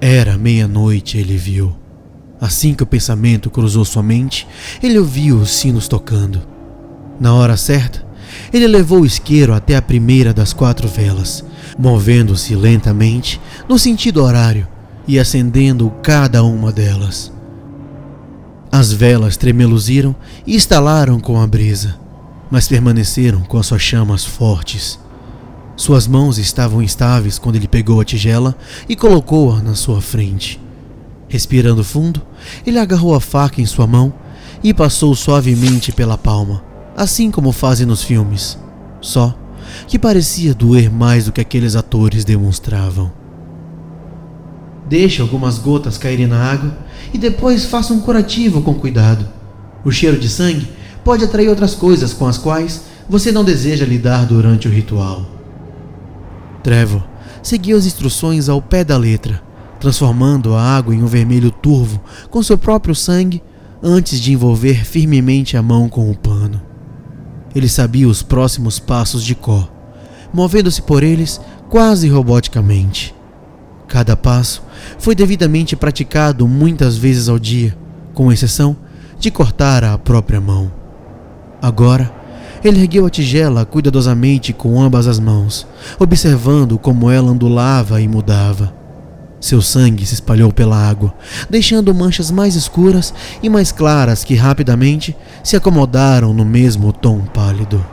Era 0.00 0.36
meia-noite, 0.36 1.16
ele 1.16 1.36
viu. 1.36 1.76
Assim 2.40 2.74
que 2.74 2.82
o 2.82 2.86
pensamento 2.86 3.48
cruzou 3.48 3.84
sua 3.84 4.02
mente, 4.02 4.48
ele 4.82 4.98
ouviu 4.98 5.36
os 5.36 5.50
sinos 5.50 5.86
tocando. 5.86 6.42
Na 7.20 7.32
hora 7.34 7.56
certa, 7.56 8.04
ele 8.52 8.66
levou 8.66 9.00
o 9.00 9.06
isqueiro 9.06 9.54
até 9.54 9.76
a 9.76 9.82
primeira 9.82 10.34
das 10.34 10.52
quatro 10.52 10.86
velas, 10.86 11.44
movendo-se 11.78 12.54
lentamente 12.54 13.40
no 13.68 13.78
sentido 13.78 14.22
horário 14.22 14.66
e 15.08 15.18
acendendo 15.18 15.90
cada 16.02 16.44
uma 16.44 16.70
delas. 16.70 17.32
As 18.70 18.92
velas 18.92 19.36
tremeluziram 19.36 20.14
e 20.46 20.54
estalaram 20.54 21.20
com 21.20 21.40
a 21.40 21.46
brisa, 21.46 21.96
mas 22.50 22.68
permaneceram 22.68 23.40
com 23.42 23.58
as 23.58 23.66
suas 23.66 23.82
chamas 23.82 24.24
fortes. 24.24 24.98
Suas 25.76 26.06
mãos 26.06 26.38
estavam 26.38 26.82
instáveis 26.82 27.38
quando 27.38 27.56
ele 27.56 27.66
pegou 27.66 28.00
a 28.00 28.04
tigela 28.04 28.56
e 28.88 28.94
colocou-a 28.94 29.62
na 29.62 29.74
sua 29.74 30.00
frente. 30.00 30.60
Respirando 31.28 31.82
fundo, 31.82 32.20
ele 32.66 32.78
agarrou 32.78 33.14
a 33.14 33.20
faca 33.20 33.60
em 33.60 33.66
sua 33.66 33.86
mão 33.86 34.12
e 34.62 34.72
passou 34.72 35.14
suavemente 35.14 35.90
pela 35.90 36.18
palma, 36.18 36.62
assim 36.96 37.30
como 37.30 37.52
fazem 37.52 37.86
nos 37.86 38.02
filmes. 38.02 38.58
Só 39.00 39.34
que 39.86 39.98
parecia 39.98 40.54
doer 40.54 40.90
mais 40.90 41.24
do 41.24 41.32
que 41.32 41.40
aqueles 41.40 41.76
atores 41.76 42.24
demonstravam. 42.24 43.12
Deixe 44.88 45.22
algumas 45.22 45.58
gotas 45.58 45.96
caírem 45.96 46.26
na 46.26 46.38
água 46.38 46.76
e 47.12 47.18
depois 47.18 47.64
faça 47.64 47.92
um 47.92 48.00
curativo 48.00 48.62
com 48.62 48.74
cuidado. 48.74 49.26
O 49.84 49.90
cheiro 49.90 50.18
de 50.18 50.28
sangue 50.28 50.68
pode 51.04 51.24
atrair 51.24 51.48
outras 51.48 51.74
coisas 51.74 52.12
com 52.12 52.26
as 52.26 52.38
quais 52.38 52.82
você 53.08 53.32
não 53.32 53.44
deseja 53.44 53.84
lidar 53.84 54.26
durante 54.26 54.68
o 54.68 54.70
ritual. 54.70 55.26
Trevor 56.62 57.02
seguiu 57.42 57.76
as 57.76 57.86
instruções 57.86 58.48
ao 58.48 58.60
pé 58.60 58.84
da 58.84 58.96
letra 58.96 59.42
transformando 59.82 60.54
a 60.54 60.62
água 60.62 60.94
em 60.94 61.02
um 61.02 61.06
vermelho 61.06 61.50
turvo 61.50 62.00
com 62.30 62.40
seu 62.40 62.56
próprio 62.56 62.94
sangue 62.94 63.42
antes 63.82 64.20
de 64.20 64.32
envolver 64.32 64.84
firmemente 64.84 65.56
a 65.56 65.62
mão 65.62 65.88
com 65.88 66.08
o 66.08 66.16
pano. 66.16 66.62
Ele 67.54 67.68
sabia 67.68 68.08
os 68.08 68.22
próximos 68.22 68.78
passos 68.78 69.24
de 69.24 69.34
Có, 69.34 69.68
movendo-se 70.32 70.82
por 70.82 71.02
eles 71.02 71.40
quase 71.68 72.08
roboticamente. 72.08 73.14
Cada 73.88 74.16
passo 74.16 74.62
foi 74.98 75.14
devidamente 75.14 75.76
praticado 75.76 76.48
muitas 76.48 76.96
vezes 76.96 77.28
ao 77.28 77.38
dia, 77.38 77.76
com 78.14 78.32
exceção 78.32 78.76
de 79.18 79.30
cortar 79.30 79.84
a 79.84 79.98
própria 79.98 80.40
mão. 80.40 80.72
Agora, 81.60 82.12
ele 82.64 82.80
ergueu 82.80 83.06
a 83.06 83.10
tigela 83.10 83.64
cuidadosamente 83.64 84.52
com 84.52 84.80
ambas 84.80 85.06
as 85.06 85.18
mãos, 85.18 85.66
observando 85.98 86.78
como 86.78 87.10
ela 87.10 87.30
ondulava 87.30 88.00
e 88.00 88.08
mudava. 88.08 88.81
Seu 89.42 89.60
sangue 89.60 90.06
se 90.06 90.14
espalhou 90.14 90.52
pela 90.52 90.76
água, 90.76 91.12
deixando 91.50 91.92
manchas 91.92 92.30
mais 92.30 92.54
escuras 92.54 93.12
e 93.42 93.48
mais 93.48 93.72
claras 93.72 94.22
que 94.22 94.36
rapidamente 94.36 95.16
se 95.42 95.56
acomodaram 95.56 96.32
no 96.32 96.44
mesmo 96.44 96.92
tom 96.92 97.22
pálido. 97.22 97.84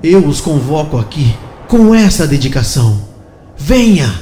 Eu 0.00 0.24
os 0.24 0.40
convoco 0.40 0.96
aqui 0.96 1.34
com 1.66 1.92
essa 1.92 2.24
dedicação. 2.24 3.00
Venha! 3.56 4.14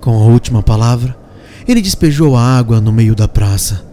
Com 0.00 0.12
a 0.12 0.24
última 0.24 0.62
palavra, 0.62 1.14
ele 1.66 1.82
despejou 1.82 2.36
a 2.36 2.42
água 2.42 2.80
no 2.80 2.90
meio 2.90 3.14
da 3.14 3.28
praça. 3.28 3.84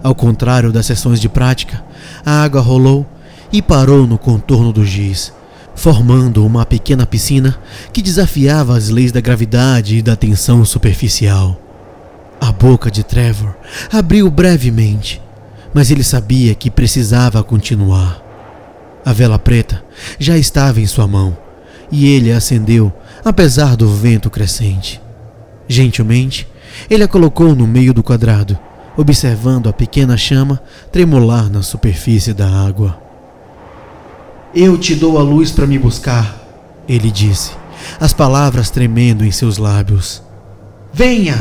Ao 0.00 0.14
contrário 0.14 0.70
das 0.70 0.86
sessões 0.86 1.20
de 1.20 1.28
prática, 1.28 1.84
a 2.24 2.44
água 2.44 2.60
rolou 2.60 3.04
e 3.52 3.60
parou 3.60 4.06
no 4.06 4.16
contorno 4.16 4.72
do 4.72 4.84
giz, 4.84 5.32
formando 5.78 6.44
uma 6.44 6.66
pequena 6.66 7.06
piscina 7.06 7.56
que 7.92 8.02
desafiava 8.02 8.76
as 8.76 8.88
leis 8.88 9.12
da 9.12 9.20
gravidade 9.20 9.96
e 9.96 10.02
da 10.02 10.16
tensão 10.16 10.64
superficial. 10.64 11.56
A 12.40 12.50
boca 12.50 12.90
de 12.90 13.04
Trevor 13.04 13.54
abriu 13.92 14.28
brevemente, 14.28 15.22
mas 15.72 15.92
ele 15.92 16.02
sabia 16.02 16.52
que 16.52 16.68
precisava 16.68 17.44
continuar. 17.44 18.20
A 19.04 19.12
vela 19.12 19.38
preta 19.38 19.82
já 20.18 20.36
estava 20.36 20.80
em 20.80 20.86
sua 20.86 21.06
mão 21.06 21.38
e 21.92 22.08
ele 22.08 22.32
a 22.32 22.38
acendeu, 22.38 22.92
apesar 23.24 23.76
do 23.76 23.88
vento 23.88 24.28
crescente. 24.28 25.00
Gentilmente, 25.68 26.48
ele 26.90 27.04
a 27.04 27.08
colocou 27.08 27.54
no 27.54 27.68
meio 27.68 27.94
do 27.94 28.02
quadrado, 28.02 28.58
observando 28.96 29.68
a 29.68 29.72
pequena 29.72 30.16
chama 30.16 30.60
tremular 30.90 31.48
na 31.48 31.62
superfície 31.62 32.34
da 32.34 32.48
água. 32.48 33.07
Eu 34.54 34.78
te 34.78 34.94
dou 34.94 35.18
a 35.18 35.22
luz 35.22 35.50
para 35.50 35.66
me 35.66 35.78
buscar, 35.78 36.38
ele 36.88 37.10
disse, 37.10 37.52
as 38.00 38.14
palavras 38.14 38.70
tremendo 38.70 39.22
em 39.22 39.30
seus 39.30 39.58
lábios. 39.58 40.22
Venha! 40.90 41.36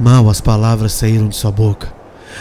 Mal 0.00 0.28
as 0.28 0.40
palavras 0.40 0.92
saíram 0.92 1.28
de 1.28 1.36
sua 1.36 1.52
boca. 1.52 1.94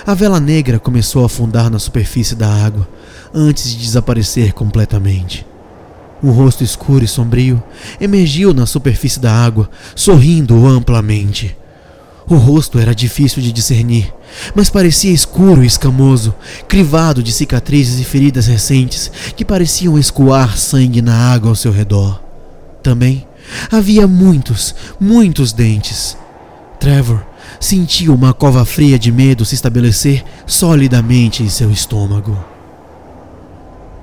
A 0.08 0.16
vela 0.16 0.40
negra 0.40 0.80
começou 0.80 1.22
a 1.22 1.28
afundar 1.28 1.70
na 1.70 1.78
superfície 1.78 2.36
da 2.36 2.52
água 2.52 2.88
antes 3.32 3.70
de 3.70 3.78
desaparecer 3.78 4.54
completamente. 4.54 5.46
Um 6.24 6.32
rosto 6.32 6.64
escuro 6.64 7.06
e 7.06 7.08
sombrio 7.08 7.62
emergiu 8.02 8.56
na 8.56 8.66
superfície 8.66 9.20
da 9.20 9.32
água, 9.32 9.70
sorrindo 9.96 10.66
amplamente. 10.66 11.56
O 12.28 12.36
rosto 12.38 12.80
era 12.80 12.96
difícil 12.96 13.40
de 13.40 13.52
discernir, 13.52 14.12
mas 14.56 14.68
parecia 14.68 15.12
escuro 15.12 15.64
e 15.64 15.68
escamoso, 15.68 16.34
crivado 16.68 17.22
de 17.22 17.32
cicatrizes 17.32 18.00
e 18.00 18.04
feridas 18.04 18.48
recentes 18.48 19.12
que 19.36 19.46
pareciam 19.46 19.98
escoar 19.98 20.58
sangue 20.58 21.04
na 21.04 21.16
água 21.16 21.50
ao 21.50 21.56
seu 21.56 21.72
redor. 21.72 22.20
Também 22.82 23.28
havia 23.72 24.08
muitos, 24.08 24.74
muitos 25.00 25.54
dentes. 25.54 26.18
Trevor 26.80 27.24
sentiu 27.60 28.16
uma 28.16 28.34
cova 28.34 28.66
fria 28.66 28.98
de 28.98 29.12
medo 29.12 29.46
se 29.46 29.54
estabelecer 29.54 30.24
solidamente 30.48 31.44
em 31.44 31.50
seu 31.50 31.70
estômago. 31.70 32.44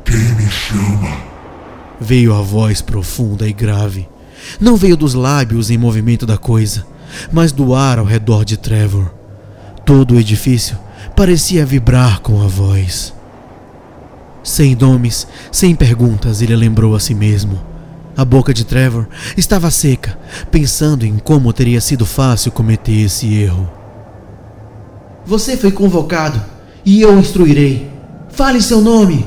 Quem 0.04 0.34
me 0.36 0.48
chama? 0.48 1.16
Veio 2.00 2.34
a 2.34 2.40
voz 2.40 2.80
profunda 2.80 3.48
e 3.48 3.52
grave. 3.52 4.08
Não 4.60 4.76
veio 4.76 4.96
dos 4.96 5.12
lábios 5.12 5.70
em 5.70 5.78
movimento 5.78 6.24
da 6.24 6.38
coisa 6.38 6.86
mas 7.30 7.52
do 7.52 7.74
ar 7.74 7.98
ao 7.98 8.04
redor 8.04 8.44
de 8.44 8.56
Trevor. 8.56 9.12
Todo 9.84 10.14
o 10.14 10.20
edifício 10.20 10.78
parecia 11.16 11.66
vibrar 11.66 12.20
com 12.20 12.42
a 12.42 12.46
voz. 12.46 13.12
Sem 14.42 14.74
nomes, 14.74 15.26
sem 15.50 15.74
perguntas, 15.74 16.42
ele 16.42 16.56
lembrou 16.56 16.94
a 16.94 17.00
si 17.00 17.14
mesmo. 17.14 17.60
A 18.16 18.24
boca 18.24 18.52
de 18.52 18.64
Trevor 18.64 19.06
estava 19.36 19.70
seca, 19.70 20.18
pensando 20.50 21.06
em 21.06 21.18
como 21.18 21.52
teria 21.52 21.80
sido 21.80 22.04
fácil 22.04 22.52
cometer 22.52 23.04
esse 23.04 23.32
erro. 23.34 23.68
Você 25.24 25.56
foi 25.56 25.70
convocado 25.70 26.42
e 26.84 27.00
eu 27.00 27.18
instruirei. 27.18 27.90
Fale 28.30 28.60
seu 28.60 28.80
nome! 28.80 29.24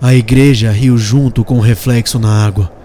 A 0.00 0.14
igreja 0.14 0.70
riu 0.70 0.96
junto 0.96 1.44
com 1.44 1.58
o 1.58 1.60
reflexo 1.60 2.18
na 2.18 2.44
água. 2.44 2.77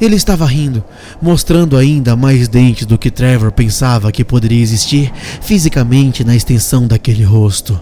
Ele 0.00 0.16
estava 0.16 0.44
rindo, 0.46 0.84
mostrando 1.20 1.76
ainda 1.76 2.16
mais 2.16 2.48
dentes 2.48 2.86
do 2.86 2.98
que 2.98 3.10
Trevor 3.10 3.52
pensava 3.52 4.12
que 4.12 4.24
poderia 4.24 4.62
existir 4.62 5.12
fisicamente 5.40 6.24
na 6.24 6.34
extensão 6.34 6.86
daquele 6.86 7.24
rosto. 7.24 7.80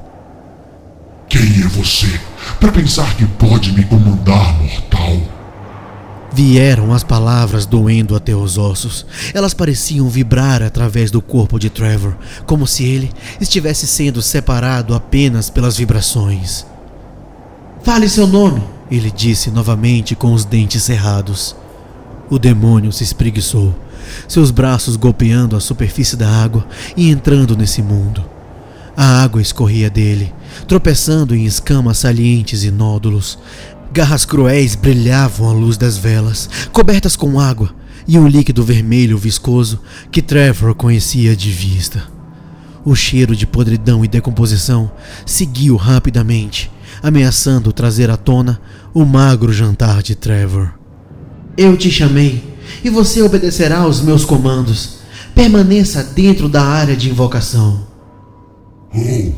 Quem 1.29 1.41
é 1.63 1.69
você 1.69 2.21
para 2.61 2.71
pensar 2.71 3.17
que 3.17 3.25
pode 3.25 3.73
me 3.73 3.85
comandar, 3.85 4.61
mortal? 4.61 5.21
Vieram 6.35 6.93
as 6.93 7.05
palavras 7.05 7.67
doendo 7.67 8.17
até 8.17 8.35
os 8.35 8.57
ossos. 8.57 9.05
Elas 9.35 9.53
pareciam 9.53 10.09
vibrar 10.09 10.63
através 10.63 11.11
do 11.11 11.21
corpo 11.21 11.59
de 11.59 11.69
Trevor, 11.69 12.15
como 12.47 12.67
se 12.67 12.85
ele 12.85 13.11
estivesse 13.41 13.87
sendo 13.87 14.23
separado 14.23 14.95
apenas 14.95 15.51
pelas 15.51 15.77
vibrações. 15.77 16.67
Fale 17.83 18.09
seu 18.09 18.27
nome, 18.27 18.63
ele 18.91 19.11
disse 19.11 19.51
novamente 19.51 20.15
com 20.15 20.33
os 20.33 20.45
dentes 20.45 20.83
cerrados. 20.83 21.55
O 22.33 22.39
demônio 22.39 22.91
se 22.91 23.05
espreguiçou, 23.05 23.79
seus 24.27 24.51
braços 24.51 24.97
golpeando 24.97 25.55
a 25.55 25.61
superfície 25.61 26.17
da 26.17 26.31
água 26.31 26.67
e 26.97 27.11
entrando 27.11 27.55
nesse 27.55 27.83
mundo. 27.83 28.25
A 28.97 29.23
água 29.23 29.43
escorria 29.43 29.91
dele, 29.91 30.33
tropeçando 30.67 31.37
em 31.37 31.45
escamas 31.45 31.99
salientes 31.99 32.65
e 32.65 32.71
nódulos. 32.71 33.39
Garras 33.93 34.25
cruéis 34.25 34.75
brilhavam 34.75 35.51
à 35.51 35.53
luz 35.53 35.77
das 35.77 35.99
velas, 35.99 36.49
cobertas 36.73 37.17
com 37.17 37.39
água 37.39 37.69
e 38.09 38.19
um 38.19 38.27
líquido 38.27 38.65
vermelho 38.65 39.19
viscoso 39.19 39.79
que 40.11 40.23
Trevor 40.23 40.75
conhecia 40.75 41.37
de 41.37 41.51
vista. 41.51 42.03
O 42.83 42.95
cheiro 42.95 43.37
de 43.37 43.47
podridão 43.47 44.03
e 44.03 44.09
decomposição 44.09 44.91
seguiu 45.27 45.77
rapidamente, 45.77 46.73
ameaçando 47.03 47.75
trazer 47.75 48.09
à 48.09 48.17
tona 48.17 48.59
o 48.95 49.05
magro 49.05 49.53
jantar 49.53 50.03
de 50.03 50.15
Trevor. 50.15 50.82
Eu 51.57 51.77
te 51.77 51.91
chamei 51.91 52.43
e 52.83 52.89
você 52.89 53.23
obedecerá 53.23 53.81
aos 53.81 54.01
meus 54.01 54.25
comandos. 54.25 55.01
Permaneça 55.35 56.03
dentro 56.03 56.49
da 56.49 56.63
área 56.63 56.97
de 56.97 57.11
invocação. 57.11 57.87
Oh, 58.95 59.33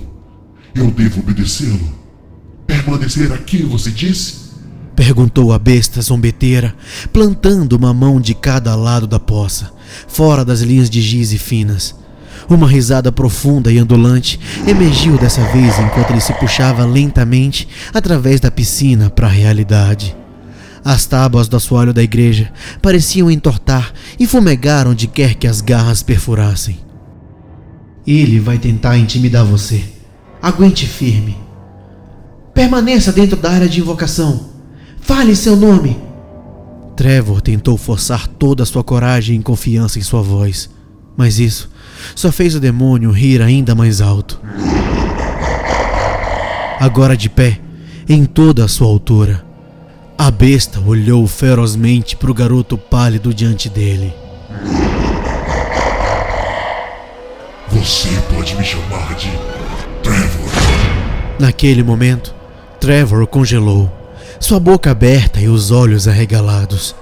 eu 0.74 0.90
devo 0.90 1.20
obedecê-lo. 1.20 1.92
Permanecer 2.66 3.32
aqui, 3.32 3.62
você 3.62 3.90
disse? 3.90 4.44
Perguntou 4.96 5.52
a 5.52 5.58
besta 5.58 6.00
zombeteira, 6.00 6.74
plantando 7.12 7.74
uma 7.74 7.92
mão 7.92 8.20
de 8.20 8.32
cada 8.32 8.74
lado 8.76 9.06
da 9.06 9.18
poça, 9.18 9.72
fora 10.06 10.44
das 10.44 10.60
linhas 10.60 10.88
de 10.88 11.02
giz 11.02 11.32
e 11.32 11.38
finas. 11.38 11.94
Uma 12.48 12.68
risada 12.68 13.10
profunda 13.10 13.72
e 13.72 13.80
ondulante 13.80 14.38
emergiu 14.66 15.16
dessa 15.16 15.42
vez 15.52 15.78
enquanto 15.78 16.10
ele 16.10 16.20
se 16.20 16.32
puxava 16.34 16.84
lentamente 16.84 17.68
através 17.92 18.40
da 18.40 18.50
piscina 18.50 19.10
para 19.10 19.26
a 19.26 19.30
realidade. 19.30 20.16
As 20.84 21.06
tábuas 21.06 21.48
do 21.48 21.56
assoalho 21.56 21.94
da 21.94 22.02
igreja 22.02 22.52
pareciam 22.82 23.30
entortar 23.30 23.92
e 24.20 24.26
fumegar 24.26 24.86
onde 24.86 25.06
quer 25.06 25.34
que 25.34 25.46
as 25.46 25.62
garras 25.62 26.02
perfurassem. 26.02 26.78
Ele 28.06 28.38
vai 28.38 28.58
tentar 28.58 28.98
intimidar 28.98 29.44
você. 29.46 29.82
Aguente 30.42 30.86
firme. 30.86 31.38
Permaneça 32.52 33.10
dentro 33.10 33.36
da 33.36 33.50
área 33.50 33.68
de 33.68 33.80
invocação. 33.80 34.50
Fale 35.00 35.34
seu 35.34 35.56
nome. 35.56 35.96
Trevor 36.94 37.40
tentou 37.40 37.78
forçar 37.78 38.28
toda 38.28 38.62
a 38.62 38.66
sua 38.66 38.84
coragem 38.84 39.40
e 39.40 39.42
confiança 39.42 39.98
em 39.98 40.02
sua 40.02 40.22
voz, 40.22 40.70
mas 41.16 41.38
isso 41.38 41.70
só 42.14 42.30
fez 42.30 42.54
o 42.54 42.60
demônio 42.60 43.10
rir 43.10 43.40
ainda 43.40 43.74
mais 43.74 44.00
alto. 44.00 44.40
Agora 46.78 47.16
de 47.16 47.30
pé, 47.30 47.58
em 48.08 48.24
toda 48.24 48.64
a 48.64 48.68
sua 48.68 48.86
altura, 48.86 49.44
a 50.16 50.30
besta 50.30 50.80
olhou 50.80 51.26
ferozmente 51.26 52.16
para 52.16 52.30
o 52.30 52.34
garoto 52.34 52.78
pálido 52.78 53.34
diante 53.34 53.68
dele. 53.68 54.14
Você 57.68 58.08
pode 58.34 58.54
me 58.54 58.64
chamar 58.64 59.14
de 59.16 59.30
Trevor. 60.02 60.50
Naquele 61.38 61.82
momento, 61.82 62.34
Trevor 62.78 63.26
congelou, 63.26 63.90
sua 64.38 64.60
boca 64.60 64.90
aberta 64.90 65.40
e 65.40 65.48
os 65.48 65.70
olhos 65.70 66.06
arregalados. 66.06 66.94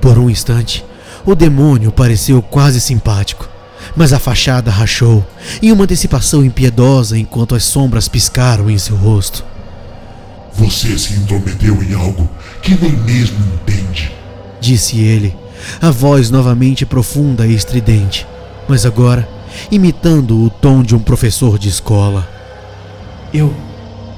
Por 0.00 0.18
um 0.18 0.30
instante, 0.30 0.84
o 1.26 1.34
demônio 1.34 1.92
pareceu 1.92 2.40
quase 2.40 2.80
simpático, 2.80 3.48
mas 3.94 4.12
a 4.12 4.18
fachada 4.18 4.70
rachou 4.70 5.24
em 5.62 5.70
uma 5.70 5.84
antecipação 5.84 6.44
impiedosa 6.44 7.18
enquanto 7.18 7.54
as 7.54 7.64
sombras 7.64 8.08
piscaram 8.08 8.70
em 8.70 8.78
seu 8.78 8.96
rosto. 8.96 9.44
Você 10.54 10.96
se 10.98 11.14
intrometeu 11.14 11.82
em 11.82 11.94
algo 11.94 12.28
que 12.64 12.74
nem 12.74 12.92
mesmo 12.92 13.36
entende, 13.54 14.10
disse 14.58 14.98
ele, 14.98 15.36
a 15.82 15.90
voz 15.90 16.30
novamente 16.30 16.86
profunda 16.86 17.46
e 17.46 17.54
estridente, 17.54 18.26
mas 18.66 18.86
agora 18.86 19.28
imitando 19.70 20.42
o 20.42 20.48
tom 20.48 20.82
de 20.82 20.96
um 20.96 20.98
professor 20.98 21.58
de 21.58 21.68
escola. 21.68 22.26
Eu. 23.32 23.54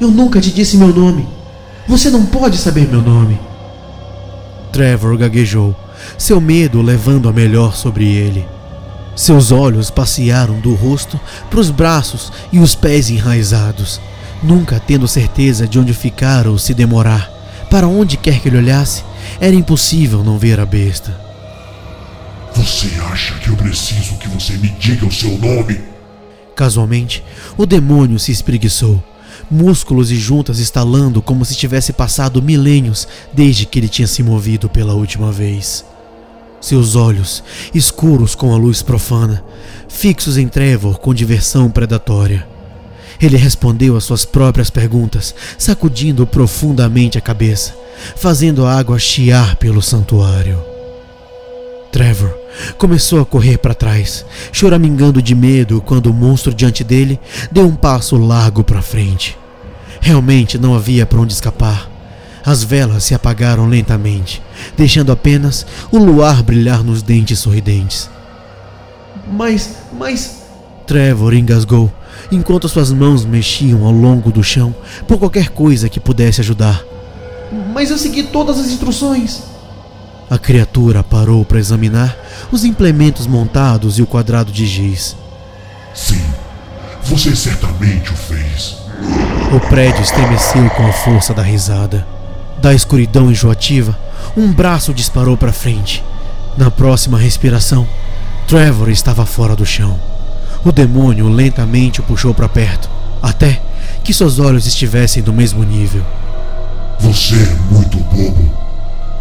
Eu 0.01 0.11
nunca 0.11 0.41
te 0.41 0.53
disse 0.53 0.77
meu 0.77 0.89
nome. 0.95 1.27
Você 1.89 2.09
não 2.09 2.25
pode 2.27 2.57
saber 2.57 2.87
meu 2.89 3.03
nome. 3.03 3.39
Trevor 4.73 5.17
gaguejou, 5.17 5.75
seu 6.17 6.41
medo 6.41 6.81
levando 6.83 7.29
a 7.29 7.33
melhor 7.33 7.75
sobre 7.75 8.07
ele. 8.07 8.47
Seus 9.17 9.51
olhos 9.51 9.91
passearam 9.91 10.61
do 10.61 10.75
rosto 10.75 11.19
para 11.51 11.61
os 11.61 11.71
braços 11.71 12.31
e 12.53 12.59
os 12.59 12.75
pés 12.75 13.11
enraizados, 13.11 14.01
nunca 14.43 14.79
tendo 14.79 15.09
certeza 15.09 15.67
de 15.67 15.79
onde 15.79 15.95
ficar 15.95 16.47
ou 16.47 16.59
se 16.59 16.75
demorar. 16.75 17.36
Para 17.71 17.89
onde 17.89 18.17
quer 18.17 18.41
que 18.41 18.49
ele 18.49 18.59
olhasse, 18.59 19.05
era 19.41 19.55
impossível 19.55 20.23
não 20.23 20.39
ver 20.39 20.61
a 20.61 20.67
besta. 20.67 21.27
Você 22.55 22.89
acha 23.13 23.35
que 23.35 23.49
eu 23.49 23.57
preciso 23.57 24.17
que 24.17 24.29
você 24.29 24.55
me 24.55 24.69
diga 24.69 25.05
o 25.05 25.13
seu 25.13 25.37
nome? 25.39 25.79
Casualmente, 26.55 27.23
o 27.57 27.67
demônio 27.67 28.19
se 28.19 28.33
espreguiçou, 28.33 29.03
músculos 29.51 30.11
e 30.11 30.17
juntas 30.17 30.59
estalando 30.59 31.21
como 31.21 31.45
se 31.45 31.55
tivesse 31.55 31.93
passado 31.93 32.41
milênios 32.41 33.07
desde 33.33 33.67
que 33.67 33.79
ele 33.79 33.89
tinha 33.89 34.09
se 34.09 34.23
movido 34.23 34.69
pela 34.69 34.95
última 34.95 35.31
vez. 35.31 35.85
Seus 36.59 36.97
olhos, 36.97 37.45
escuros 37.75 38.35
com 38.35 38.55
a 38.55 38.57
luz 38.57 38.81
profana, 38.81 39.45
fixos 39.89 40.39
em 40.39 40.49
Trevor 40.49 40.99
com 40.99 41.13
diversão 41.13 41.71
predatória. 41.71 42.56
Ele 43.21 43.37
respondeu 43.37 43.97
às 43.97 44.05
suas 44.05 44.25
próprias 44.25 44.71
perguntas, 44.71 45.35
sacudindo 45.59 46.27
profundamente 46.27 47.19
a 47.19 47.21
cabeça, 47.21 47.75
fazendo 48.17 48.67
a 48.67 48.75
água 48.75 48.99
chiar 48.99 49.57
pelo 49.57 49.81
santuário. 49.83 50.63
Trevor 51.91 52.47
começou 52.79 53.21
a 53.21 53.27
correr 53.27 53.59
para 53.59 53.75
trás, 53.75 54.25
choramingando 54.53 55.23
de 55.23 55.35
medo 55.35 55.81
quando 55.81 56.07
o 56.07 56.15
monstro 56.15 56.53
diante 56.53 56.83
dele 56.83 57.19
deu 57.51 57.67
um 57.67 57.75
passo 57.75 58.17
largo 58.17 58.65
para 58.65 58.83
frente. 58.83 59.37
Realmente 60.01 60.59
não 60.59 60.75
havia 60.75 61.07
para 61.07 61.21
onde 61.21 61.33
escapar. 61.33 61.91
As 62.45 62.63
velas 62.63 63.03
se 63.03 63.15
apagaram 63.15 63.67
lentamente, 63.67 64.43
deixando 64.77 65.11
apenas 65.11 65.67
o 65.91 65.99
luar 65.99 66.43
brilhar 66.43 66.85
nos 66.85 67.03
dentes 67.03 67.39
sorridentes. 67.39 68.09
Mas, 69.33 69.77
mas. 69.99 70.36
Trevor 70.87 71.35
engasgou, 71.35 71.93
enquanto 72.31 72.69
suas 72.69 72.93
mãos 72.93 73.25
mexiam 73.25 73.85
ao 73.85 73.93
longo 73.93 74.31
do 74.31 74.43
chão 74.43 74.75
por 75.07 75.19
qualquer 75.19 75.49
coisa 75.49 75.89
que 75.89 75.99
pudesse 75.99 76.41
ajudar. 76.41 76.83
Mas 77.73 77.91
eu 77.91 77.99
segui 77.99 78.23
todas 78.25 78.59
as 78.59 78.67
instruções. 78.67 79.43
A 80.31 80.39
criatura 80.39 81.05
parou 81.05 81.45
para 81.45 81.59
examinar 81.59 82.17
os 82.51 82.65
implementos 82.65 83.27
montados 83.27 83.99
e 83.99 84.03
o 84.03 84.07
quadrado 84.07 84.51
de 84.51 84.67
giz. 84.67 85.17
Sim, 85.95 86.23
você 87.05 87.35
certamente 87.35 88.11
o 88.13 88.17
fez. 88.17 88.77
O 89.55 89.61
prédio 89.69 90.03
estremeceu 90.03 90.69
com 90.71 90.87
a 90.87 90.93
força 90.93 91.33
da 91.33 91.43
risada. 91.43 92.07
Da 92.59 92.75
escuridão 92.75 93.31
enjoativa, 93.31 93.97
um 94.37 94.53
braço 94.53 94.93
disparou 94.93 95.37
para 95.37 95.53
frente. 95.53 96.03
Na 96.57 96.71
próxima 96.71 97.19
respiração, 97.19 97.87
Trevor 98.49 98.89
estava 98.89 99.25
fora 99.25 99.55
do 99.55 99.67
chão. 99.67 99.99
O 100.65 100.73
demônio 100.73 101.29
lentamente 101.29 102.01
o 102.01 102.03
puxou 102.03 102.35
para 102.35 102.49
perto, 102.49 102.89
até 103.23 103.61
que 104.03 104.13
seus 104.13 104.39
olhos 104.39 104.67
estivessem 104.67 105.23
do 105.23 105.33
mesmo 105.33 105.65
nível. 105.65 106.05
Você 107.01 107.35
é 107.35 107.75
muito 107.75 107.99
bobo. 107.99 108.51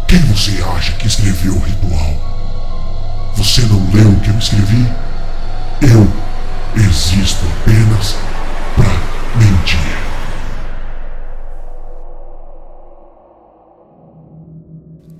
Quem 0.06 0.20
você 0.20 0.62
acha 0.76 0.92
que 0.92 1.06
escreveu 1.06 1.54
o 1.54 1.60
ritual? 1.60 3.32
Você 3.36 3.62
não 3.62 3.78
leu 3.92 4.08
o 4.08 4.20
que 4.20 4.30
eu 4.30 4.38
escrevi? 4.38 4.86
Eu 5.82 6.08
existo 6.76 7.44
apenas 7.60 8.16
para 8.76 8.88
mentir. 9.38 10.05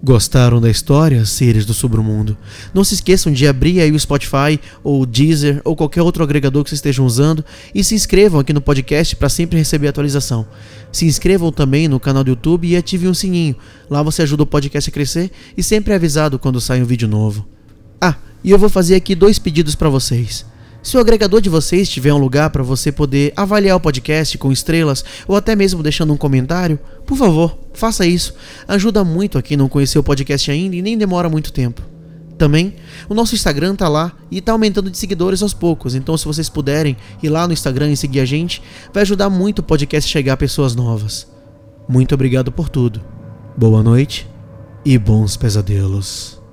Gostaram 0.06 0.60
da 0.60 0.70
história, 0.70 1.26
seres 1.26 1.66
do 1.66 1.74
submundo? 1.74 2.36
Não 2.72 2.84
se 2.84 2.94
esqueçam 2.94 3.32
de 3.32 3.44
abrir 3.44 3.80
aí 3.80 3.90
o 3.90 3.98
Spotify 3.98 4.56
ou 4.84 5.02
o 5.02 5.04
Deezer 5.04 5.60
ou 5.64 5.74
qualquer 5.74 6.00
outro 6.00 6.22
agregador 6.22 6.62
que 6.62 6.70
vocês 6.70 6.78
estejam 6.78 7.04
usando 7.04 7.44
e 7.74 7.82
se 7.82 7.96
inscrevam 7.96 8.38
aqui 8.38 8.52
no 8.52 8.60
podcast 8.60 9.16
para 9.16 9.28
sempre 9.28 9.58
receber 9.58 9.88
atualização. 9.88 10.46
Se 10.92 11.06
inscrevam 11.06 11.50
também 11.50 11.88
no 11.88 11.98
canal 11.98 12.22
do 12.22 12.30
YouTube 12.30 12.68
e 12.68 12.76
ativem 12.76 13.10
o 13.10 13.14
sininho. 13.16 13.56
Lá 13.90 14.00
você 14.00 14.22
ajuda 14.22 14.44
o 14.44 14.46
podcast 14.46 14.88
a 14.88 14.92
crescer 14.92 15.28
e 15.56 15.62
sempre 15.62 15.92
é 15.92 15.96
avisado 15.96 16.38
quando 16.38 16.60
sai 16.60 16.80
um 16.80 16.86
vídeo 16.86 17.08
novo. 17.08 17.44
Ah, 18.00 18.14
e 18.44 18.52
eu 18.52 18.58
vou 18.60 18.68
fazer 18.68 18.94
aqui 18.94 19.12
dois 19.12 19.40
pedidos 19.40 19.74
para 19.74 19.88
vocês. 19.88 20.46
Se 20.86 20.96
o 20.96 21.00
agregador 21.00 21.40
de 21.40 21.50
vocês 21.50 21.88
tiver 21.88 22.14
um 22.14 22.18
lugar 22.18 22.48
para 22.50 22.62
você 22.62 22.92
poder 22.92 23.32
avaliar 23.34 23.76
o 23.76 23.80
podcast 23.80 24.38
com 24.38 24.52
estrelas 24.52 25.04
ou 25.26 25.34
até 25.34 25.56
mesmo 25.56 25.82
deixando 25.82 26.12
um 26.12 26.16
comentário, 26.16 26.78
por 27.04 27.18
favor, 27.18 27.58
faça 27.74 28.06
isso. 28.06 28.32
Ajuda 28.68 29.02
muito 29.02 29.36
a 29.36 29.42
quem 29.42 29.56
não 29.56 29.68
conheceu 29.68 30.00
o 30.00 30.04
podcast 30.04 30.48
ainda 30.48 30.76
e 30.76 30.82
nem 30.82 30.96
demora 30.96 31.28
muito 31.28 31.52
tempo. 31.52 31.82
Também, 32.38 32.76
o 33.08 33.14
nosso 33.14 33.34
Instagram 33.34 33.74
tá 33.74 33.88
lá 33.88 34.12
e 34.30 34.40
tá 34.40 34.52
aumentando 34.52 34.88
de 34.88 34.96
seguidores 34.96 35.42
aos 35.42 35.52
poucos, 35.52 35.96
então 35.96 36.16
se 36.16 36.24
vocês 36.24 36.48
puderem 36.48 36.96
ir 37.20 37.30
lá 37.30 37.48
no 37.48 37.52
Instagram 37.52 37.90
e 37.90 37.96
seguir 37.96 38.20
a 38.20 38.24
gente, 38.24 38.62
vai 38.94 39.02
ajudar 39.02 39.28
muito 39.28 39.58
o 39.58 39.64
podcast 39.64 40.08
a 40.08 40.12
chegar 40.12 40.34
a 40.34 40.36
pessoas 40.36 40.76
novas. 40.76 41.26
Muito 41.88 42.14
obrigado 42.14 42.52
por 42.52 42.68
tudo. 42.68 43.02
Boa 43.56 43.82
noite 43.82 44.24
e 44.84 44.96
bons 44.96 45.36
pesadelos. 45.36 46.45